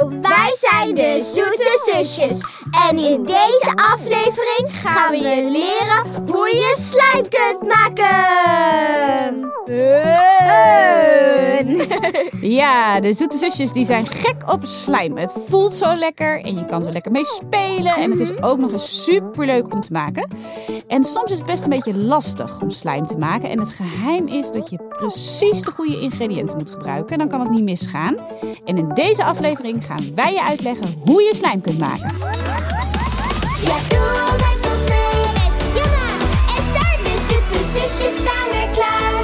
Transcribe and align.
Hallo, 0.00 0.20
wij 0.20 0.54
zijn 0.54 0.94
de 0.94 1.30
Zoete 1.34 1.90
Zusjes. 1.92 2.40
En 2.88 2.98
in 2.98 3.24
deze 3.24 3.72
aflevering 3.74 4.68
gaan 4.72 5.10
we 5.10 5.16
je 5.16 5.50
leren 5.50 6.28
hoe 6.30 6.48
je 6.48 6.74
slijm 6.78 7.26
kunt 7.28 7.62
maken. 7.74 8.40
Ja, 12.40 13.00
de 13.00 13.12
zoete 13.12 13.36
zusjes 13.36 13.72
die 13.72 13.84
zijn 13.84 14.06
gek 14.06 14.52
op 14.52 14.64
slijm. 14.64 15.16
Het 15.16 15.34
voelt 15.48 15.74
zo 15.74 15.94
lekker 15.94 16.40
en 16.44 16.54
je 16.54 16.64
kan 16.64 16.86
er 16.86 16.92
lekker 16.92 17.12
mee 17.12 17.24
spelen. 17.24 17.94
En 17.94 18.10
het 18.10 18.20
is 18.20 18.42
ook 18.42 18.58
nog 18.58 18.72
eens 18.72 19.04
superleuk 19.04 19.72
om 19.72 19.80
te 19.80 19.92
maken. 19.92 20.30
En 20.86 21.04
soms 21.04 21.30
is 21.30 21.38
het 21.38 21.46
best 21.46 21.62
een 21.62 21.68
beetje 21.68 21.98
lastig 21.98 22.60
om 22.60 22.70
slijm 22.70 23.06
te 23.06 23.16
maken. 23.16 23.50
En 23.50 23.60
het 23.60 23.72
geheim 23.72 24.26
is 24.26 24.52
dat 24.52 24.70
je 24.70 24.78
precies 24.88 25.60
de 25.60 25.70
goede 25.70 26.00
ingrediënten 26.00 26.56
moet 26.56 26.70
gebruiken. 26.70 27.18
Dan 27.18 27.28
kan 27.28 27.40
het 27.40 27.50
niet 27.50 27.62
misgaan. 27.62 28.16
En 28.64 28.78
in 28.78 28.88
deze 28.94 29.24
aflevering 29.24 29.84
gaan 29.90 30.14
wij 30.14 30.32
je 30.32 30.44
uitleggen 30.44 30.86
hoe 31.04 31.22
je 31.22 31.34
slijm 31.34 31.60
kunt 31.60 31.78
maken. 31.78 32.16
Ja, 33.62 33.78
doe 33.88 34.32
met 34.36 34.70
ons 34.70 34.88
mee. 34.88 35.22
Met 35.32 35.74
Jana 35.74 36.08
en 36.56 36.62
Saar, 36.72 36.96
de 37.02 37.16
Zoete 37.28 37.64
Zusjes 37.72 38.16
staan 38.18 38.48
weer 38.50 38.68
klaar. 38.72 39.18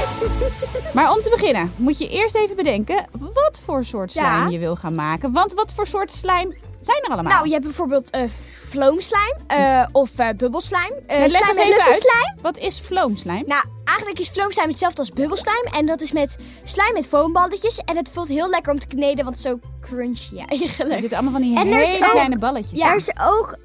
Maar 0.94 1.12
om 1.12 1.22
te 1.22 1.30
beginnen 1.30 1.72
moet 1.76 1.98
je 1.98 2.08
eerst 2.08 2.34
even 2.34 2.56
bedenken 2.56 3.06
wat 3.18 3.60
voor 3.64 3.84
soort 3.84 4.12
slijm 4.12 4.26
Ja. 4.26 4.48
je 4.48 4.58
wil 4.58 4.76
gaan 4.76 4.94
maken. 4.94 5.32
Want 5.32 5.54
wat 5.54 5.72
voor 5.74 5.86
soort 5.86 6.12
slijm 6.12 6.54
zijn 6.80 7.02
er 7.02 7.10
allemaal? 7.10 7.32
Nou, 7.32 7.46
je 7.46 7.52
hebt 7.52 7.64
bijvoorbeeld 7.64 8.10
eh 8.10 8.22
vloomslijm 8.68 9.34
eh, 9.46 9.86
of 9.92 10.18
eh, 10.18 10.28
bubbelslijm. 10.36 10.92
Leg 11.06 11.30
slijm 11.30 11.46
eens 11.46 11.56
met 11.56 11.66
even 11.66 11.82
uit. 11.82 11.86
luchtenslijm. 11.88 12.34
Wat 12.42 12.58
is 12.58 12.80
vloomslijm? 12.80 13.44
Nou, 13.46 13.64
eigenlijk 13.84 14.18
is 14.18 14.28
vloomslijm 14.28 14.68
hetzelfde 14.68 14.98
als 14.98 15.10
bubbelslijm. 15.10 15.64
En 15.74 15.86
dat 15.86 16.00
is 16.00 16.12
met 16.12 16.36
slijm 16.64 16.92
met 16.92 17.06
foamballetjes. 17.06 17.78
En 17.84 17.96
het 17.96 18.10
voelt 18.12 18.28
heel 18.28 18.48
lekker 18.50 18.72
om 18.72 18.78
te 18.78 18.86
kneden, 18.86 19.24
want 19.24 19.36
het 19.36 19.46
is 19.46 19.50
zo 19.52 19.58
crunchy 19.80 20.34
ja, 20.38 20.42
Er 20.42 20.48
eigenlijk. 20.48 21.00
zitten 21.00 21.18
allemaal 21.18 21.32
van 21.40 21.42
die 21.42 21.58
En 21.58 21.66
hele 21.66 22.04
ook- 22.04 22.10
kleine 22.10 22.38
balletjes. 22.38 22.78
Ja. 22.80 22.90
Er 22.90 22.96
is 22.96 23.08
ook 23.20 23.56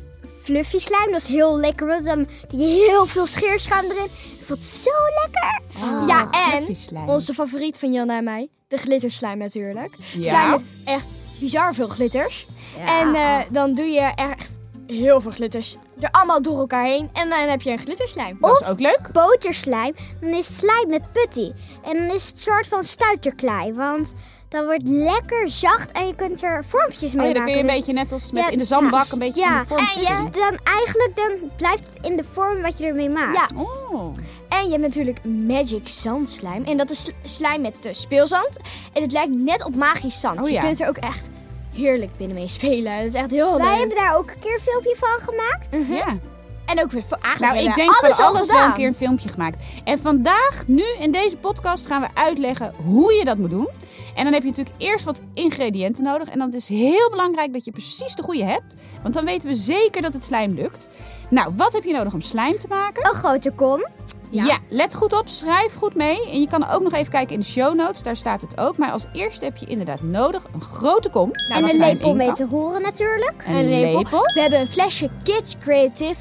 fluffy 0.44 0.80
slijm, 0.80 1.12
dat 1.12 1.22
is 1.22 1.28
heel 1.28 1.59
lekker. 1.59 1.88
Want 1.88 2.06
dan 2.06 2.28
doe 2.48 2.59
je 2.59 2.68
heel 2.90 3.06
veel 3.06 3.25
scheerschuim 3.25 3.86
erin. 3.86 4.02
Het 4.38 4.46
voelt 4.48 4.62
zo 4.62 4.90
lekker. 5.23 5.62
Oh, 5.84 6.08
ja, 6.08 6.30
en 6.30 6.78
onze 7.09 7.34
favoriet 7.34 7.78
van 7.80 7.94
Janne 7.94 8.14
en 8.16 8.23
mij, 8.23 8.48
de 8.68 8.78
glitterslijm 8.78 9.38
natuurlijk. 9.38 9.96
Ja. 10.14 10.23
Slijm 10.30 10.50
met 10.50 10.64
echt 10.86 11.06
bizar 11.40 11.73
veel 11.73 11.88
glitters. 11.88 12.46
En 12.86 13.16
eh, 13.16 13.38
dan 13.50 13.74
doe 13.74 13.86
je 13.86 14.12
echt 14.16 14.58
heel 14.88 15.22
veel 15.22 15.32
glitters 15.32 15.78
er 16.00 16.12
allemaal 16.12 16.42
door 16.42 16.60
elkaar 16.60 16.86
heen. 16.86 17.10
En 17.14 17.30
dan 17.30 17.40
heb 17.40 17.62
je 17.62 17.72
een 17.72 17.78
glitterslijm. 17.78 18.38
Dat 18.40 18.62
is 18.62 18.68
ook 18.68 18.80
leuk. 18.80 19.10
boterslijm, 19.14 19.94
dan 20.22 20.30
is 20.30 20.56
slijm 20.58 20.90
met 20.90 21.02
putty. 21.12 21.52
En 21.84 21.94
dan 22.08 22.16
is 22.16 22.28
het 22.28 22.40
soort 22.40 22.68
van 22.68 22.84
stuiterklei. 22.84 23.74
Want 23.74 24.14
dan 24.50 24.66
wordt 24.66 24.88
lekker 24.88 25.50
zacht 25.50 25.92
en 25.92 26.08
je 26.08 26.16
kunt 26.16 26.44
er 26.44 26.64
vormpjes 26.66 27.14
mee 27.14 27.28
Oh 27.28 27.32
ja, 27.32 27.34
dan 27.34 27.44
kun 27.44 27.54
je 27.54 27.60
een 27.60 27.66
maken. 27.66 27.80
beetje 27.80 27.94
net 27.94 28.12
als 28.12 28.32
met 28.32 28.44
Ja, 28.44 28.50
in 28.50 28.58
de 28.58 28.64
zandbak 28.64 29.06
ja, 29.06 29.12
een 29.14 29.20
beetje 29.20 29.42
ja. 29.42 29.66
vormpjes 29.68 30.10
En 30.10 30.16
je, 30.24 30.30
dan 30.30 30.60
eigenlijk 30.64 31.12
dan 31.16 31.32
blijft 31.58 31.88
het 31.94 32.06
in 32.06 32.16
de 32.18 32.24
vorm 32.24 32.62
wat 32.62 32.78
je 32.78 32.86
ermee 32.86 33.10
maakt. 33.10 33.36
Ja, 33.36 33.62
Oh. 33.92 34.14
En 34.50 34.64
je 34.64 34.70
hebt 34.70 34.82
natuurlijk 34.82 35.26
Magic 35.26 35.88
Zandslijm. 35.88 36.64
En 36.64 36.78
dat 36.78 36.90
is 36.90 37.02
sl- 37.02 37.12
slijm 37.24 37.62
met 37.62 37.86
eh, 37.86 37.94
speelzand. 37.94 38.60
En 38.94 39.02
het 39.02 39.12
lijkt 39.12 39.34
net 39.36 39.64
op 39.66 39.76
magisch 39.76 40.20
zand. 40.20 40.40
Oh 40.42 40.50
je 40.50 40.60
kunt 40.60 40.82
er 40.82 40.88
ook 40.88 40.98
echt 40.98 41.30
heerlijk 41.74 42.18
binnen 42.18 42.38
mee 42.38 42.48
spelen. 42.48 42.96
Dat 42.98 43.06
is 43.06 43.14
echt 43.14 43.32
heel 43.32 43.58
Wij 43.58 43.68
leuk. 43.68 43.78
hebben 43.80 43.98
daar 43.98 44.18
ook 44.18 44.30
een 44.30 44.40
keer 44.40 44.54
een 44.54 44.60
filmpje 44.60 44.96
van 45.00 45.20
gemaakt. 45.20 45.72
Mhm. 45.80 45.94
Ja. 45.94 46.18
En 46.66 46.82
ook 46.82 46.92
weer 46.92 47.04
voor 47.04 47.18
eigenlijk 47.22 47.54
Nou, 47.54 47.66
ik 47.66 47.76
hebben 47.76 47.86
denk 47.86 48.00
we 48.00 48.06
alles 48.06 48.16
van 48.16 48.26
al 48.26 48.36
alles 48.36 48.48
wel 48.52 48.64
een 48.64 48.74
keer 48.74 48.88
een 48.88 48.96
filmpje 48.96 49.30
gemaakt. 49.30 49.58
En 49.84 50.00
vandaag, 50.00 50.64
nu 50.68 50.84
in 51.00 51.12
deze 51.12 51.36
podcast, 51.38 51.86
gaan 51.88 52.02
we 52.02 52.08
uitleggen 52.14 52.74
hoe 52.84 53.14
je 53.14 53.26
dat 53.26 53.38
moet 53.38 53.50
doen. 53.50 53.68
En 54.16 54.24
dan 54.24 54.34
heb 54.34 54.42
je 54.44 54.50
natuurlijk 54.50 54.76
eerst 54.78 55.06
wat 55.06 55.22
ingrediënten 55.34 56.04
nodig. 56.04 56.28
En 56.30 56.40
dan 56.40 56.54
is 56.54 56.68
het 56.70 56.78
heel 56.78 57.10
belangrijk 57.10 57.54
dat 57.54 57.66
je 57.66 57.72
precies 57.72 58.16
de 58.16 58.24
goede 58.24 58.44
hebt. 58.44 58.76
Want 59.02 59.14
dan 59.14 59.26
weten 59.26 59.50
we 59.50 59.56
zeker 59.56 60.02
dat 60.02 60.14
het 60.14 60.24
slijm 60.24 60.54
lukt. 60.54 60.90
Nou, 61.30 61.54
wat 61.56 61.74
heb 61.74 61.84
je 61.84 61.94
nodig 61.94 62.14
om 62.14 62.22
slijm 62.22 62.58
te 62.58 62.68
maken? 62.68 63.06
Een 63.10 63.16
grote 63.16 63.52
kom. 63.52 63.86
Ja. 64.31 64.59
let 64.69 64.96
goed 64.96 65.14
op, 65.19 65.28
schrijf 65.28 65.75
goed 65.75 65.96
mee. 65.96 66.30
En 66.31 66.40
je 66.40 66.47
kan 66.47 66.69
ook 66.69 66.81
nog 66.81 66.94
even 66.94 67.12
kijken 67.12 67.34
in 67.34 67.40
de 67.40 67.46
show 67.46 67.75
notes, 67.75 68.03
daar 68.03 68.16
staat 68.18 68.42
het 68.42 68.58
ook. 68.58 68.78
Maar 68.78 68.92
als 68.92 69.06
eerste 69.14 69.46
heb 69.46 69.58
je 69.58 69.66
inderdaad 69.66 70.02
nodig 70.02 70.44
een 70.53 70.62
grote 70.62 71.09
kom. 71.09 71.30
Nou, 71.50 71.64
en 71.64 71.69
een 71.69 71.78
lepel 71.80 72.16
mee 72.16 72.31
te 72.34 72.46
roeren 72.46 72.81
natuurlijk. 72.81 73.34
Een, 73.47 73.56
Een 73.56 73.69
lepel. 73.69 73.97
lepel. 73.97 74.22
We 74.34 74.42
hebben 74.42 74.59
een 74.59 74.68
flesje 74.68 75.09
Kids 75.24 75.56
Creative 75.58 76.16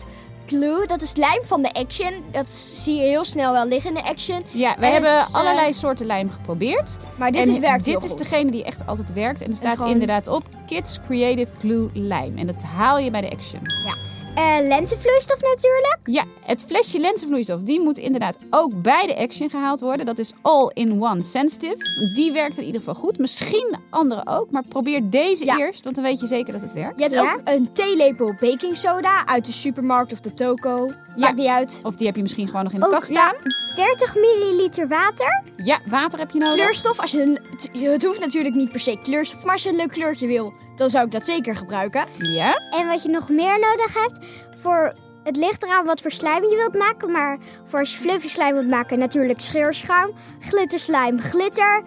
Glue. 0.46 0.86
Dat 0.86 1.02
is 1.02 1.16
lijm 1.16 1.42
van 1.44 1.62
de 1.62 1.72
Action. 1.72 2.12
Dat 2.30 2.50
zie 2.50 2.94
je 2.94 3.02
heel 3.02 3.24
snel 3.24 3.52
wel 3.52 3.66
liggen 3.66 3.90
in 3.90 4.02
de 4.02 4.08
Action. 4.10 4.42
Ja, 4.50 4.74
we 4.78 4.86
En 4.86 4.92
hebben 4.92 5.10
is, 5.10 5.26
eh, 5.28 5.34
allerlei 5.34 5.72
soorten 5.72 6.06
lijm 6.06 6.30
geprobeerd. 6.30 6.96
Maar 7.16 7.30
dit 7.32 7.40
en 7.42 7.48
is 7.48 7.58
werkt 7.58 7.84
dit 7.84 8.02
is 8.02 8.08
goed. 8.10 8.18
degene 8.18 8.50
die 8.50 8.64
echt 8.64 8.86
altijd 8.86 9.12
werkt. 9.12 9.42
En 9.42 9.50
er 9.50 9.56
staat 9.56 9.76
gewoon- 9.76 9.92
inderdaad 9.92 10.28
op 10.28 10.42
Kids 10.66 10.98
Creative 11.06 11.50
Glue 11.58 11.88
Lijm. 11.92 12.38
En 12.38 12.46
dat 12.46 12.62
haal 12.62 12.98
je 12.98 13.10
bij 13.10 13.20
de 13.20 13.30
Action. 13.30 13.60
Eh 14.34 14.56
lenzenvloeistof 14.62 15.40
natuurlijk. 15.42 15.98
Ja, 16.04 16.22
het 16.42 16.64
flesje 16.66 16.98
lenzenvloeistof, 16.98 17.60
die 17.60 17.80
moet 17.80 17.98
inderdaad 17.98 18.38
ook 18.50 18.82
bij 18.82 19.06
de 19.06 19.16
Action 19.16 19.50
gehaald 19.50 19.80
worden. 19.80 20.06
Dat 20.06 20.18
is 20.18 20.32
all-in-one 20.42 21.22
sensitive. 21.22 22.10
Die 22.14 22.32
werkt 22.32 22.58
in 22.58 22.64
ieder 22.64 22.80
geval 22.80 22.94
goed. 22.94 23.18
Misschien 23.18 23.76
andere 23.90 24.22
ook, 24.26 24.50
maar 24.50 24.62
probeer 24.68 25.10
deze 25.10 25.44
Ja. 25.44 25.58
eerst, 25.58 25.84
want 25.84 25.94
dan 25.96 26.04
weet 26.04 26.20
je 26.20 26.26
zeker 26.26 26.52
dat 26.52 26.62
het 26.62 26.72
werkt. 26.72 26.96
Je 26.96 27.02
hebt 27.02 27.14
Ja. 27.14 27.32
ook 27.34 27.40
een 27.44 27.72
theelepel 27.72 28.34
baking 28.40 28.76
soda 28.76 29.26
uit 29.26 29.46
de 29.46 29.52
supermarkt 29.52 30.12
of 30.12 30.20
de 30.20 30.34
toko. 30.34 30.90
Maakt 31.16 31.36
Ja. 31.36 31.42
niet 31.42 31.46
uit. 31.48 31.80
Of 31.82 31.94
die 31.94 32.06
heb 32.06 32.16
je 32.16 32.22
misschien 32.22 32.46
gewoon 32.46 32.64
nog 32.64 32.72
in 32.72 32.80
de 32.80 32.86
Ook, 32.86 32.92
kast 32.92 33.06
staan. 33.08 33.34
30 33.74 34.14
milliliter 34.14 34.88
water. 34.88 35.42
Ja, 35.56 35.78
water 35.86 36.18
heb 36.18 36.30
je 36.30 36.38
nodig. 36.38 36.54
Kleurstof, 36.54 37.00
als 37.00 37.10
je, 37.10 37.22
een, 37.22 37.38
het 37.90 38.04
hoeft 38.04 38.20
natuurlijk 38.20 38.54
niet 38.54 38.70
per 38.70 38.80
se 38.80 38.98
kleurstof, 39.02 39.44
maar 39.44 39.52
als 39.52 39.62
je 39.62 39.68
een 39.68 39.76
leuk 39.76 39.90
kleurtje 39.90 40.26
wil, 40.26 40.52
dan 40.76 40.90
zou 40.90 41.04
ik 41.06 41.12
dat 41.12 41.24
zeker 41.26 41.56
gebruiken. 41.56 42.04
Ja. 42.18 42.60
En 42.70 42.86
wat 42.86 43.02
je 43.02 43.08
nog 43.08 43.28
meer 43.28 43.58
nodig 43.58 43.94
hebt 43.94 44.26
voor... 44.62 44.92
Het 45.22 45.36
ligt 45.36 45.62
eraan 45.62 45.84
wat 45.84 46.00
voor 46.00 46.10
slijm 46.10 46.44
je 46.44 46.56
wilt 46.56 46.74
maken. 46.74 47.10
Maar 47.10 47.38
voor 47.64 47.78
als 47.78 47.92
je 47.92 47.98
fluffy 47.98 48.28
slijm 48.28 48.54
wilt 48.54 48.68
maken, 48.68 48.98
natuurlijk 48.98 49.40
scheerschuim. 49.40 50.12
Glitterslijm, 50.40 51.20
glitter. 51.20 51.82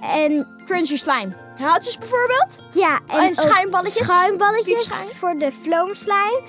En 0.00 0.46
Crunchy 0.64 0.96
slime. 0.96 1.32
Houtjes 1.58 1.98
bijvoorbeeld. 1.98 2.58
ja, 2.70 2.98
en, 3.06 3.18
En 3.18 3.26
ook 3.26 3.32
schuimballetjes. 3.32 4.06
schuimballetjes 4.06 4.88
voor 5.14 5.34
de 5.38 5.52
vloomslijm. 5.62 6.40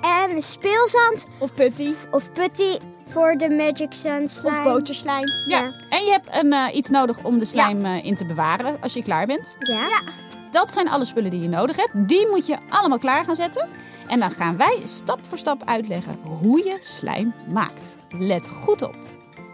En 0.00 0.42
speelzand 0.42 1.26
Of 1.38 1.54
putty. 1.54 1.92
of 2.10 2.32
putty 2.32 2.78
voor 3.08 3.34
de 3.36 3.50
magic 3.50 3.92
sun 3.92 4.22
Of 4.22 4.30
slime. 4.30 4.62
boterslime. 4.62 5.32
ja. 5.48 5.58
Ja. 5.60 5.72
En 5.88 6.04
je 6.04 6.10
hebt 6.10 6.28
een, 6.36 6.52
eh, 6.52 6.74
iets 6.74 6.88
nodig 6.88 7.22
om 7.22 7.38
de 7.38 7.44
slijm 7.44 7.84
eh, 7.84 8.04
in 8.04 8.16
te 8.16 8.26
bewaren 8.26 8.76
als 8.80 8.92
je 8.92 9.02
klaar 9.02 9.26
bent. 9.26 9.54
Ja. 9.58 10.02
Dat 10.50 10.72
zijn 10.72 10.88
alle 10.88 11.04
spullen 11.04 11.30
die 11.30 11.40
je 11.42 11.48
nodig 11.48 11.76
hebt. 11.76 11.90
Die 12.08 12.28
moet 12.28 12.46
je 12.46 12.56
allemaal 12.68 12.98
klaar 12.98 13.24
gaan 13.24 13.36
zetten. 13.36 13.68
En 14.08 14.20
dan 14.20 14.30
gaan 14.30 14.56
wij 14.56 14.80
stap 14.84 15.18
voor 15.28 15.38
stap 15.38 15.62
uitleggen 15.64 16.18
hoe 16.22 16.64
je 16.64 16.76
slijm 16.80 17.34
maakt. 17.48 17.96
Let 18.08 18.48
goed 18.48 18.82
op. 18.82 18.94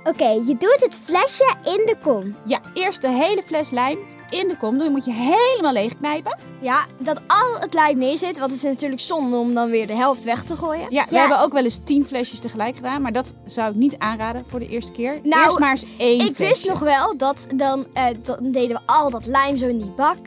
Oké, 0.04 0.28
je 0.28 0.56
doet 0.58 0.76
het 0.80 0.98
flesje 1.04 1.54
in 1.64 1.82
de 1.86 1.96
kom. 2.02 2.36
Ja, 2.46 2.60
eerst 2.74 3.02
de 3.02 3.08
hele 3.08 3.42
fles 3.42 3.70
lijm 3.70 3.98
in 4.32 4.48
de 4.48 4.56
kom 4.56 4.78
doen. 4.78 4.92
Moet 4.92 5.04
je 5.04 5.12
helemaal 5.12 5.72
leeg 5.72 5.96
knijpen. 5.96 6.38
Ja, 6.60 6.86
dat 6.98 7.20
al 7.26 7.60
het 7.60 7.74
lijm 7.74 7.98
mee 7.98 8.16
zit, 8.16 8.38
want 8.38 8.50
het 8.50 8.62
is 8.62 8.68
natuurlijk 8.68 9.00
zonde 9.00 9.36
om 9.36 9.54
dan 9.54 9.70
weer 9.70 9.86
de 9.86 9.94
helft 9.96 10.24
weg 10.24 10.44
te 10.44 10.56
gooien. 10.56 10.86
Ja, 10.90 11.04
we 11.08 11.14
Ja. 11.14 11.20
hebben 11.20 11.40
ook 11.40 11.52
wel 11.52 11.64
eens 11.64 11.80
tien 11.84 12.06
flesjes 12.06 12.40
tegelijk 12.40 12.76
gedaan. 12.76 13.02
Maar 13.02 13.12
dat 13.12 13.34
zou 13.44 13.70
ik 13.70 13.76
niet 13.76 13.98
aanraden 13.98 14.44
voor 14.46 14.58
de 14.58 14.68
eerste 14.68 14.92
keer. 14.92 15.18
Nou, 15.22 15.44
eerst 15.44 15.58
maar 15.58 15.70
eens 15.70 15.84
één 15.98 16.26
Ik 16.26 16.36
wist 16.36 16.68
nog 16.68 16.78
wel 16.78 17.16
dat 17.16 17.46
dan, 17.54 17.86
eh, 17.94 18.04
dan 18.22 18.38
deden 18.52 18.76
we 18.76 18.82
al 18.86 19.10
dat 19.10 19.26
lijm 19.26 19.56
zo 19.56 19.66
in 19.66 19.78
die 19.78 19.92
bak. 19.96 20.18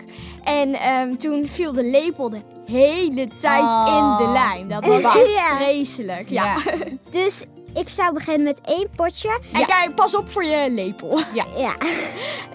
En 0.44 0.74
ehm, 0.74 1.16
toen 1.16 1.48
viel 1.48 1.74
de 1.74 1.84
lepel 1.84 2.30
de 2.30 2.42
hele 2.66 3.28
tijd 3.40 3.64
Oh. 3.64 4.18
in 4.20 4.26
de 4.26 4.32
lijm. 4.32 4.70
Dat 4.70 4.86
was 4.86 5.02
Ja. 5.02 5.56
vreselijk. 5.56 6.30
Ja. 6.30 6.46
Ja. 6.46 6.74
Dus 7.10 7.44
ik 7.76 7.90
zou 7.90 8.14
beginnen 8.14 8.44
met 8.44 8.62
één 8.62 8.90
potje. 8.96 9.40
En 9.54 9.60
Ja. 9.60 9.66
kijk, 9.66 9.96
pas 9.96 10.16
op 10.16 10.30
voor 10.30 10.44
je 10.44 10.72
lepel. 10.72 11.20
Ja. 11.34 11.76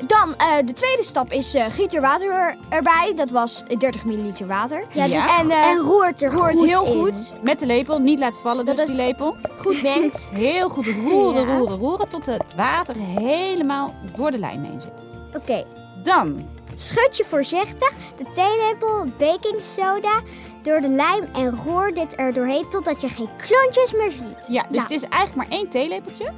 Dan, 0.07 0.35
eh, 0.37 0.57
de 0.65 0.73
tweede 0.73 1.05
stap 1.05 1.33
is 1.33 1.55
eh 1.55 1.65
giet 1.71 1.95
er 1.95 2.01
water 2.01 2.31
er- 2.33 2.57
erbij. 2.69 3.13
Dat 3.17 3.31
was 3.31 3.63
30 3.79 4.05
milliliter 4.05 4.47
water. 4.47 4.85
Ja, 4.93 5.05
Ja. 5.05 5.15
Dus, 5.23 5.41
En, 5.41 5.51
eh, 5.51 5.67
en 5.67 5.77
roert 5.79 6.23
er 6.23 6.33
Roert 6.33 6.57
goed 6.57 6.67
heel 6.67 6.85
in. 6.85 6.93
goed. 7.01 7.33
Met 7.45 7.59
de 7.61 7.67
lepel, 7.67 7.99
niet 7.99 8.19
laten 8.19 8.41
vallen 8.41 8.65
dus 8.65 8.77
Dat 8.77 8.87
die 8.87 8.97
is- 8.97 9.03
lepel. 9.03 9.37
Goed 9.59 9.83
mengt. 9.83 10.31
Heel 10.35 10.69
goed 10.69 10.87
roeren, 10.87 11.47
Ja. 11.49 11.57
roeren, 11.57 11.77
roeren. 11.79 12.09
Tot 12.09 12.27
het 12.27 12.55
water 12.57 12.95
helemaal 12.97 13.95
door 14.17 14.31
de 14.31 14.39
lijm 14.39 14.65
heen 14.65 14.81
zit. 14.81 14.93
Oké, 15.37 15.65
Dan 16.03 16.47
schud 16.75 17.17
je 17.17 17.25
voorzichtig 17.25 17.91
de 18.17 18.25
theelepel 18.35 19.05
baking 19.19 19.63
soda 19.63 20.21
door 20.63 20.81
de 20.81 20.89
lijm 20.89 21.25
en 21.35 21.57
roer 21.65 21.95
dit 21.95 22.19
er 22.19 22.33
doorheen 22.33 22.69
totdat 22.69 23.01
je 23.01 23.09
geen 23.09 23.29
klontjes 23.37 23.93
meer 23.93 24.11
ziet. 24.11 24.47
Ja, 24.49 24.63
dus 24.69 24.77
Ja. 24.77 24.83
het 24.83 24.91
is 24.91 25.03
eigenlijk 25.03 25.35
maar 25.49 25.59
één 25.59 25.69
theelepeltje. 25.69 26.33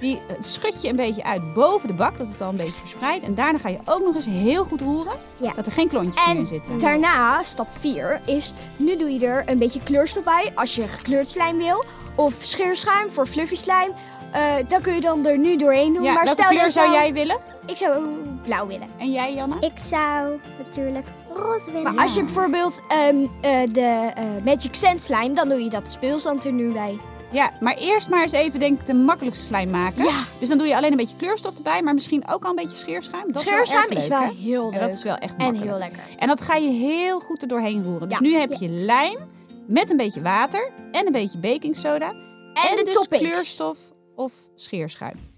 Die 0.00 0.16
eh, 0.28 0.34
schud 0.40 0.82
je 0.82 0.88
een 0.88 0.96
beetje 0.96 1.24
uit 1.24 1.54
boven 1.54 1.88
de 1.88 1.94
bak, 1.94 2.18
dat 2.18 2.26
het 2.28 2.40
al 2.40 2.48
een 2.48 2.56
beetje 2.56 2.72
verspreidt. 2.72 3.24
En 3.24 3.34
daarna 3.34 3.58
ga 3.58 3.68
je 3.68 3.78
ook 3.84 4.00
nog 4.04 4.14
eens 4.14 4.26
heel 4.26 4.64
goed 4.64 4.80
roeren, 4.80 5.12
Ja. 5.36 5.52
dat 5.56 5.66
er 5.66 5.72
geen 5.72 5.88
klontjes 5.88 6.24
meer 6.26 6.34
in 6.34 6.40
En 6.40 6.46
zitten. 6.46 6.78
daarna, 6.78 7.42
stap 7.42 7.66
4, 7.78 8.20
is 8.26 8.52
nu 8.76 8.96
doe 8.96 9.18
je 9.18 9.26
er 9.26 9.42
een 9.46 9.58
beetje 9.58 9.82
kleurstof 9.82 10.24
bij. 10.24 10.52
Als 10.54 10.74
je 10.74 10.88
gekleurd 10.88 11.28
slijm 11.28 11.56
wil. 11.56 11.84
Of 12.14 12.34
scheerschuim 12.38 13.10
voor 13.10 13.26
fluffy 13.26 13.54
slijm. 13.54 13.90
Eh 14.32 14.54
dat 14.68 14.80
kun 14.82 14.94
je 14.94 15.00
dan 15.00 15.26
er 15.26 15.38
nu 15.38 15.56
doorheen 15.56 15.92
doen. 15.94 16.02
Ja, 16.02 16.12
maar 16.12 16.24
welke 16.24 16.40
stel 16.42 16.50
kleur 16.50 16.64
je 16.64 16.70
zou 16.72 16.90
jij 16.92 17.12
willen? 17.12 17.36
Ik 17.66 17.76
zou 17.76 18.06
blauw 18.44 18.66
willen. 18.66 18.88
En 18.98 19.12
jij, 19.12 19.34
Janna? 19.34 19.56
Ik 19.60 19.78
zou 19.78 20.40
natuurlijk 20.58 21.06
Roze 21.34 21.70
winnen. 21.72 21.94
Maar 21.94 22.02
als 22.02 22.14
je 22.14 22.24
bijvoorbeeld 22.24 22.80
ehm, 22.88 23.16
eh, 23.40 23.60
de 23.72 24.10
eh, 24.14 24.24
Magic 24.44 24.74
Sand 24.74 25.02
slime, 25.02 25.34
dan 25.34 25.48
doe 25.48 25.62
je 25.64 25.70
dat 25.70 25.88
speelzand 25.88 26.44
er 26.44 26.52
nu 26.52 26.72
bij. 26.72 26.98
Ja, 27.32 27.52
maar 27.60 27.76
eerst 27.78 28.08
maar 28.08 28.22
eens 28.22 28.32
even 28.32 28.60
denk 28.60 28.80
ik 28.80 28.86
de 28.86 28.94
makkelijkste 28.94 29.44
slijm 29.44 29.70
maken. 29.70 30.04
Ja. 30.04 30.20
Dus 30.38 30.48
dan 30.48 30.58
doe 30.58 30.66
je 30.66 30.76
alleen 30.76 30.90
een 30.90 30.96
beetje 30.96 31.16
kleurstof 31.16 31.54
erbij, 31.56 31.82
maar 31.82 31.94
misschien 31.94 32.28
ook 32.28 32.44
al 32.44 32.50
een 32.50 32.56
beetje 32.56 32.76
scheerschuim. 32.76 33.32
Dat 33.32 33.42
Scheerschuim 33.42 33.90
is 33.90 34.08
wel, 34.08 34.20
erg 34.20 34.30
leuk, 34.30 34.38
heel 34.38 34.64
leuk. 34.70 34.80
En 34.80 34.86
dat 34.86 34.94
is 34.94 35.02
wel 35.02 35.16
echt 35.16 35.36
en 35.36 35.44
makkelijk. 35.44 35.70
heel 35.70 35.78
lekker. 35.78 36.00
En 36.18 36.28
dat 36.28 36.40
ga 36.40 36.54
je 36.56 36.70
heel 36.70 37.20
goed 37.20 37.42
er 37.42 37.48
doorheen 37.48 37.84
roeren. 37.84 38.08
Dus 38.08 38.18
Ja. 38.18 38.24
nu 38.24 38.34
heb 38.34 38.52
je 38.52 38.68
lijm 38.68 39.16
met 39.66 39.90
een 39.90 39.96
beetje 39.96 40.22
water 40.22 40.70
en 40.92 41.06
een 41.06 41.12
beetje 41.12 41.38
baking 41.38 41.76
soda. 41.76 42.10
En, 42.54 42.76
de 42.76 42.82
dus 42.84 42.94
toppings. 42.94 43.24
kleurstof 43.24 43.78
of 44.14 44.32
scheerschuim. 44.54 45.30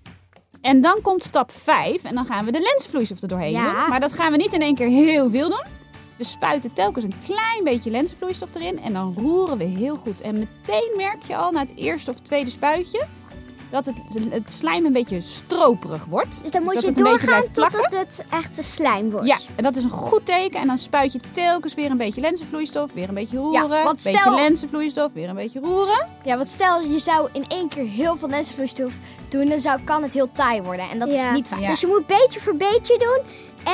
En 0.64 0.80
dan 0.80 0.98
komt 1.02 1.22
stap 1.22 1.50
5 1.52 2.04
en 2.04 2.14
dan 2.14 2.26
gaan 2.26 2.44
we 2.44 2.52
de 2.52 2.60
lensvloeistof 2.60 3.22
er 3.22 3.28
doorheen 3.28 3.50
Ja. 3.52 3.64
doen. 3.80 3.88
Maar 3.88 4.00
dat 4.00 4.12
gaan 4.12 4.30
we 4.30 4.36
niet 4.36 4.52
in 4.52 4.60
één 4.60 4.74
keer 4.74 4.88
heel 4.88 5.30
veel 5.30 5.48
doen. 5.48 5.64
We 6.16 6.24
spuiten 6.24 6.72
telkens 6.72 7.04
een 7.04 7.14
klein 7.24 7.64
beetje 7.64 7.90
lenzenvloeistof 7.90 8.54
erin 8.54 8.80
en 8.80 8.92
dan 8.92 9.14
roeren 9.18 9.58
we 9.58 9.64
heel 9.64 9.96
goed. 9.96 10.20
En 10.20 10.38
meteen 10.38 10.92
merk 10.96 11.22
je 11.26 11.36
al 11.36 11.50
na 11.50 11.60
het 11.60 11.76
eerste 11.76 12.10
of 12.10 12.18
tweede 12.20 12.50
spuitje 12.50 13.06
dat 13.74 13.86
het, 13.86 13.96
het 14.30 14.50
slijm 14.50 14.84
een 14.86 14.92
beetje 14.92 15.20
stroperig 15.20 16.04
wordt. 16.04 16.38
Dus 16.42 16.50
dan 16.50 16.62
moet 16.62 16.74
dat 16.74 16.82
je 16.82 16.88
het 16.88 16.98
een 16.98 17.04
beetje 17.04 17.26
doorgaan 17.26 17.50
totdat 17.52 17.92
het 17.92 18.24
echte 18.30 18.62
slijm 18.62 19.10
wordt. 19.10 19.26
Ja, 19.26 19.38
en 19.56 19.62
dat 19.62 19.76
is 19.76 19.84
een 19.84 19.90
goed 19.90 20.26
teken. 20.26 20.60
En 20.60 20.66
dan 20.66 20.78
spuit 20.78 21.12
je 21.12 21.20
telkens 21.30 21.74
weer 21.74 21.90
een 21.90 21.96
beetje 21.96 22.20
lenzenvloeistof, 22.20 22.92
weer 22.92 23.08
een 23.08 23.14
beetje 23.14 23.36
roeren. 23.36 23.68
Ja, 23.78 23.92
beetje 23.92 24.16
stel- 24.18 24.34
lenzenvloeistof, 24.34 25.12
weer 25.12 25.28
een 25.28 25.34
beetje 25.34 25.60
roeren. 25.60 26.06
Ja, 26.24 26.36
want 26.36 26.48
stel 26.48 26.80
je 26.80 26.98
zou 26.98 27.28
in 27.32 27.44
één 27.48 27.68
keer 27.68 27.84
heel 27.86 28.16
veel 28.16 28.28
lenzenvloeistof 28.28 28.92
doen, 29.28 29.46
dan 29.48 29.60
zou, 29.60 29.80
kan 29.84 30.02
het 30.02 30.12
heel 30.12 30.32
taai 30.32 30.62
worden. 30.62 30.90
En 30.90 30.98
dat 30.98 31.12
Ja. 31.12 31.26
is 31.28 31.34
niet 31.34 31.46
fijn. 31.46 31.60
Ja. 31.60 31.68
Dus 31.70 31.80
je 31.80 31.86
moet 31.86 32.06
beetje 32.06 32.40
voor 32.40 32.54
beetje 32.56 32.98
doen. 32.98 33.18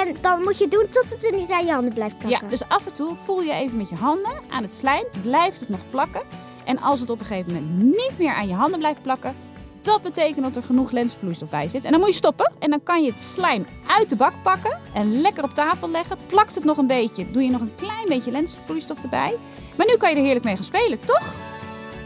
En 0.00 0.16
dan 0.20 0.42
moet 0.42 0.58
je 0.58 0.68
doen 0.68 0.86
tot 0.90 1.04
het 1.10 1.24
er 1.24 1.36
niet 1.36 1.50
aan 1.50 1.64
je 1.66 1.72
handen 1.72 1.92
blijft 1.94 2.14
Ja, 2.22 2.26
plakken. 2.28 2.48
dus 2.48 2.62
af 2.68 2.86
en 2.86 2.92
toe 2.92 3.10
voel 3.24 3.42
je 3.42 3.52
even 3.52 3.76
met 3.76 3.88
je 3.88 3.94
handen 3.94 4.32
aan 4.50 4.62
het 4.62 4.74
slijm. 4.74 5.04
Blijft 5.22 5.60
het 5.60 5.68
nog 5.68 5.80
plakken. 5.90 6.22
En 6.64 6.80
als 6.80 7.00
het 7.00 7.10
op 7.10 7.20
een 7.20 7.26
gegeven 7.26 7.52
moment 7.52 7.82
niet 7.84 8.12
meer 8.18 8.32
aan 8.34 8.48
je 8.48 8.54
handen 8.54 8.78
blijft 8.78 9.02
plakken, 9.02 9.34
dat 9.82 10.02
betekent 10.02 10.44
dat 10.44 10.56
er 10.56 10.62
genoeg 10.62 10.90
lenzenvloeistof 10.90 11.50
bij 11.50 11.68
zit. 11.68 11.84
En 11.84 11.90
dan 11.90 12.00
moet 12.00 12.08
je 12.08 12.14
stoppen. 12.14 12.52
En 12.58 12.70
dan 12.70 12.82
kan 12.82 13.04
je 13.04 13.10
het 13.10 13.20
slijm 13.20 13.66
uit 13.86 14.08
de 14.08 14.16
bak 14.16 14.32
pakken 14.42 14.78
en 14.94 15.20
lekker 15.20 15.44
op 15.44 15.54
tafel 15.54 15.88
leggen. 15.90 16.16
Plakt 16.26 16.54
het 16.54 16.64
nog 16.64 16.76
een 16.76 16.86
beetje, 16.86 17.30
doe 17.30 17.42
je 17.42 17.50
nog 17.50 17.60
een 17.60 17.74
klein 17.74 18.06
beetje 18.08 18.30
lenzenvloeistof 18.30 19.02
erbij. 19.02 19.34
Maar 19.76 19.86
nu 19.86 19.96
kan 19.96 20.10
je 20.10 20.16
er 20.16 20.22
heerlijk 20.22 20.44
mee 20.44 20.54
gaan 20.54 20.64
spelen, 20.64 21.00
toch? 21.04 21.34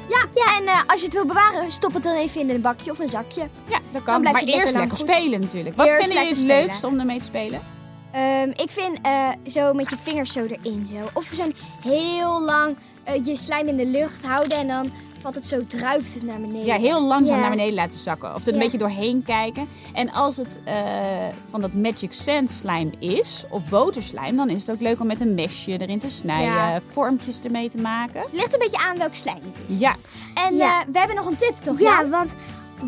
Ja, 0.09 0.25
ja 0.35 0.59
en 0.59 0.67
eh, 0.67 0.81
als 0.87 0.99
je 1.01 1.05
het 1.07 1.15
wil 1.15 1.27
bewaren, 1.27 1.71
stop 1.71 1.95
het 1.95 2.03
dan 2.03 2.17
even 2.17 2.41
in 2.41 2.51
een 2.51 2.61
bakje 2.61 2.91
of 2.91 2.99
een 2.99 3.09
zakje. 3.09 3.41
Ja, 3.69 3.79
dat 3.93 4.03
kan. 4.03 4.13
Dan 4.13 4.21
blijft 4.21 4.23
Maar 4.23 4.33
lekker 4.33 4.61
eerst 4.61 4.75
lekker 4.75 4.97
goed. 4.97 5.09
spelen 5.09 5.41
natuurlijk. 5.41 5.77
Wat 5.77 5.89
vinden 5.91 6.09
jullie 6.09 6.29
het 6.29 6.37
spelen. 6.37 6.67
leukst 6.67 6.85
om 6.85 6.99
ermee 6.99 7.19
te 7.19 7.25
spelen? 7.25 7.61
Ehm, 8.13 8.51
ik 8.51 8.71
vind 8.71 8.99
eh, 9.03 9.29
zo 9.47 9.73
met 9.73 9.91
je 9.91 9.97
vingers 10.03 10.33
zo 10.33 10.41
erin 10.41 10.87
zo. 10.87 10.97
Of 11.13 11.31
zo'n 11.33 11.55
heel 11.83 12.43
lang 12.43 12.77
eh, 13.05 13.25
je 13.25 13.37
slijm 13.37 13.67
in 13.67 13.77
de 13.77 13.87
lucht 13.87 14.25
houden 14.25 14.59
en 14.59 14.67
dan 14.67 14.93
valt 15.25 15.35
het 15.37 15.47
zo, 15.47 15.67
druipt 15.67 16.15
het 16.15 16.23
naar 16.23 16.41
beneden. 16.41 16.67
Ja, 16.67 16.77
heel 16.77 17.03
langzaam 17.07 17.35
Ja. 17.37 17.41
naar 17.41 17.51
beneden 17.51 17.75
laten 17.75 17.99
zakken. 17.99 18.35
Of 18.35 18.43
er 18.43 18.49
een 18.49 18.55
Ja. 18.55 18.61
beetje 18.61 18.79
doorheen 18.79 19.23
kijken. 19.23 19.69
En 19.93 20.13
als 20.13 20.37
het 20.37 20.61
eh, 20.65 20.75
van 21.51 21.61
dat 21.61 21.73
Magic 21.73 22.13
Sand 22.13 22.51
slime 22.51 22.91
is, 22.99 23.45
of 23.51 23.63
boterslijm, 23.69 24.37
dan 24.37 24.49
is 24.51 24.67
het 24.67 24.71
ook 24.77 24.81
leuk 24.83 25.01
om 25.01 25.07
met 25.07 25.21
een 25.21 25.35
mesje 25.35 25.79
erin 25.79 25.99
te 25.99 26.09
snijden. 26.11 26.55
Ja. 26.55 26.81
Vormpjes 26.93 27.41
ermee 27.41 27.69
te 27.69 27.79
maken. 27.79 28.23
Ligt 28.33 28.53
een 28.53 28.59
beetje 28.59 28.79
aan 28.79 28.99
welk 28.99 29.15
slijm 29.15 29.39
het 29.55 29.71
is. 29.71 29.79
Ja, 29.79 29.95
En 30.35 30.55
Ja. 30.57 30.81
eh, 30.81 30.87
we 30.93 30.99
hebben 30.99 31.17
nog 31.17 31.27
een 31.27 31.37
tip, 31.37 31.57
toch? 31.57 31.79
Ja, 31.81 32.09
want 32.09 32.35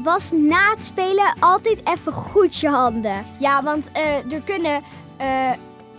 was 0.04 0.30
na 0.32 0.70
het 0.70 0.84
spelen 0.84 1.34
altijd 1.40 1.80
even 1.84 2.12
goed 2.12 2.56
je 2.56 2.68
handen. 2.68 3.24
Ja, 3.40 3.62
want 3.62 3.90
eh, 3.92 4.32
er 4.32 4.40
kunnen 4.44 4.80
eh, 5.16 5.50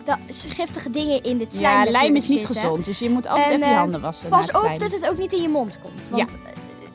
da- 0.07 0.19
giftige 0.47 0.89
dingen 0.89 1.23
in 1.23 1.37
dit 1.37 1.53
slijm 1.53 1.85
ja 1.85 1.91
lijm 1.91 2.15
is 2.15 2.27
niet 2.27 2.39
zitten. 2.39 2.55
gezond. 2.55 2.85
Dus 2.85 2.99
je 2.99 3.09
moet 3.09 3.27
altijd 3.27 3.45
En, 3.47 3.53
even 3.53 3.67
je 3.67 3.73
eh, 3.73 3.79
handen 3.79 4.01
wassen. 4.01 4.29
Pas 4.29 4.51
op 4.51 4.79
dat 4.79 4.91
het 4.91 5.09
ook 5.09 5.17
niet 5.17 5.33
in 5.33 5.41
je 5.41 5.49
mond 5.49 5.79
komt. 5.81 6.09
Want 6.09 6.35
eh, 6.43 6.51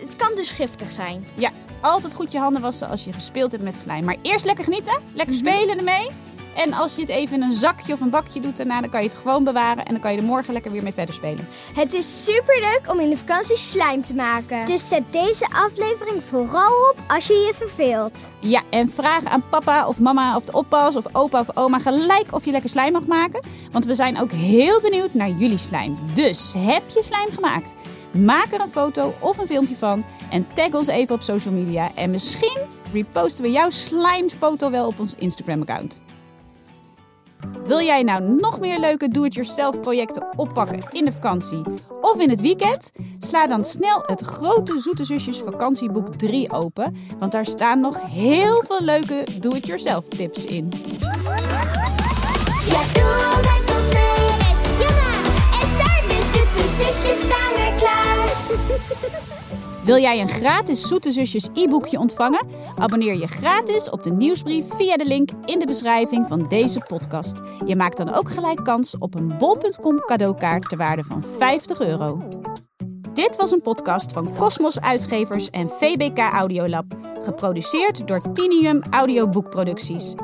het 0.06 0.16
kan 0.16 0.30
dus 0.34 0.50
giftig 0.50 0.90
zijn. 0.90 1.26
Ja, 1.34 1.50
altijd 1.80 2.14
goed 2.14 2.32
je 2.32 2.38
handen 2.38 2.62
wassen 2.62 2.88
als 2.88 3.04
je 3.04 3.12
gespeeld 3.12 3.52
hebt 3.52 3.64
met 3.64 3.78
slijm. 3.78 4.04
Maar 4.04 4.16
eerst 4.22 4.44
lekker 4.44 4.64
genieten, 4.64 4.98
lekker 5.14 5.34
Mhm. 5.34 5.46
spelen 5.46 5.78
ermee. 5.78 6.08
En 6.54 6.72
als 6.72 6.94
je 6.94 7.00
het 7.00 7.10
even 7.10 7.36
in 7.36 7.42
een 7.42 7.52
zakje 7.52 7.92
of 7.92 8.00
een 8.00 8.10
bakje 8.10 8.40
doet 8.40 8.56
daarna, 8.56 8.80
dan 8.80 8.90
kan 8.90 9.02
je 9.02 9.08
het 9.08 9.16
gewoon 9.16 9.44
bewaren. 9.44 9.84
En 9.84 9.92
dan 9.92 10.00
kan 10.00 10.12
je 10.12 10.18
er 10.18 10.24
morgen 10.24 10.52
lekker 10.52 10.72
weer 10.72 10.82
mee 10.82 10.92
verder 10.92 11.14
spelen. 11.14 11.48
Het 11.74 11.94
is 11.94 12.24
super 12.24 12.60
leuk 12.60 12.92
om 12.92 13.00
in 13.00 13.10
de 13.10 13.16
vakantie 13.16 13.56
slijm 13.56 14.02
te 14.02 14.14
maken. 14.14 14.66
Dus 14.66 14.88
zet 14.88 15.02
deze 15.10 15.46
aflevering 15.52 16.22
vooral 16.28 16.90
op 16.90 16.96
als 17.08 17.26
je 17.26 17.34
je 17.34 17.52
verveelt. 17.54 18.30
Ja, 18.40 18.62
en 18.70 18.90
vraag 18.90 19.24
aan 19.24 19.48
papa 19.50 19.86
of 19.86 19.98
mama 19.98 20.36
of 20.36 20.44
de 20.44 20.52
oppas 20.52 20.96
of 20.96 21.14
opa 21.14 21.40
of 21.40 21.56
oma 21.56 21.78
gelijk 21.78 22.26
of 22.30 22.44
je 22.44 22.50
lekker 22.50 22.70
slijm 22.70 22.92
mag 22.92 23.06
maken. 23.06 23.40
Want 23.70 23.84
we 23.84 23.94
zijn 23.94 24.20
ook 24.20 24.32
heel 24.32 24.80
benieuwd 24.80 25.14
naar 25.14 25.30
jullie 25.30 25.58
slijm. 25.58 25.98
Dus 26.14 26.52
heb 26.56 26.82
je 26.88 27.02
slijm 27.02 27.28
gemaakt? 27.34 27.72
Maak 28.10 28.52
er 28.52 28.60
een 28.60 28.70
foto 28.70 29.14
of 29.20 29.38
een 29.38 29.46
filmpje 29.46 29.76
van 29.76 30.04
en 30.30 30.46
tag 30.54 30.72
ons 30.72 30.86
even 30.86 31.14
op 31.14 31.22
social 31.22 31.54
media. 31.54 31.90
En 31.94 32.10
misschien 32.10 32.60
reposten 32.92 33.42
we 33.42 33.50
jouw 33.50 33.70
slijmfoto 33.70 34.70
wel 34.70 34.86
op 34.86 35.00
ons 35.00 35.14
Instagram-account. 35.14 36.00
Wil 37.64 37.80
jij 37.80 38.02
nou 38.02 38.22
nog 38.22 38.60
meer 38.60 38.80
leuke 38.80 39.08
do-it-yourself 39.08 39.80
projecten 39.80 40.38
oppakken 40.38 40.78
in 40.90 41.04
de 41.04 41.12
vakantie 41.12 41.62
of 42.00 42.20
in 42.20 42.30
het 42.30 42.40
weekend? 42.40 42.92
Sla 43.18 43.46
dan 43.46 43.64
snel 43.64 44.02
het 44.06 44.20
grote 44.20 44.78
Zoete 44.78 45.04
Zusjes 45.04 45.38
vakantieboek 45.38 46.16
3 46.16 46.52
open, 46.52 46.96
want 47.18 47.32
daar 47.32 47.46
staan 47.46 47.80
nog 47.80 48.00
heel 48.10 48.62
veel 48.66 48.80
leuke 48.80 49.26
do-it-yourself 49.40 50.08
tips 50.08 50.44
in. 50.44 50.68
En 55.60 56.48
de 56.56 56.74
zusjes 56.76 57.20
staan 57.20 57.76
klaar. 57.76 58.30
Wil 59.84 59.96
jij 59.96 60.20
een 60.20 60.28
gratis 60.28 60.82
Zoete 60.82 61.10
Zusjes 61.10 61.48
e-boekje 61.54 61.98
ontvangen? 61.98 62.46
Abonneer 62.78 63.14
je 63.14 63.26
gratis 63.26 63.90
op 63.90 64.02
de 64.02 64.12
nieuwsbrief 64.12 64.64
via 64.68 64.96
de 64.96 65.04
link 65.04 65.30
in 65.44 65.58
de 65.58 65.66
beschrijving 65.66 66.28
van 66.28 66.48
deze 66.48 66.80
podcast. 66.80 67.40
Je 67.64 67.76
maakt 67.76 67.96
dan 67.96 68.14
ook 68.14 68.30
gelijk 68.30 68.64
kans 68.64 68.98
op 68.98 69.14
een 69.14 69.38
bol.com 69.38 70.00
cadeaukaart 70.00 70.68
ter 70.68 70.78
waarde 70.78 71.04
van 71.04 71.24
50 71.38 71.80
euro. 71.80 72.22
Dit 73.12 73.36
was 73.36 73.50
een 73.50 73.62
podcast 73.62 74.12
van 74.12 74.36
Cosmos 74.36 74.80
Uitgevers 74.80 75.50
en 75.50 75.68
VBK 75.68 76.18
Audiolab. 76.18 76.84
Geproduceerd 77.20 78.06
door 78.06 78.32
Tinium 78.32 78.82
Audioboekproducties. 78.90 80.14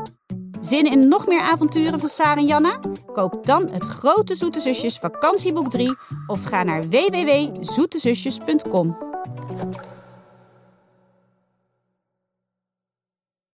Zin 0.61 0.91
in 0.91 1.09
nog 1.09 1.27
meer 1.27 1.41
avonturen 1.41 1.99
van 1.99 2.09
Sarah 2.09 2.39
en 2.39 2.47
Janna? 2.47 2.81
Koop 3.13 3.47
dan 3.47 3.71
het 3.73 3.87
Grote 3.87 4.35
Zoete 4.35 4.61
Zusjes 4.61 4.99
vakantieboek 4.99 5.71
3 5.71 5.97
of 6.27 6.45
ga 6.45 6.63
naar 6.63 6.89
www.zoetezusjes.com. 6.89 9.08
Thank 9.51 9.77
you. 9.77 9.88